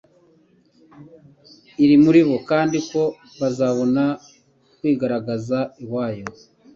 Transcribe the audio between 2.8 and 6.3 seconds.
ko bazabona ukwigaragaza lwayo.